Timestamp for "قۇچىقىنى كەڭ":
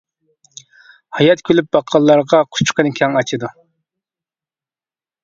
2.57-3.19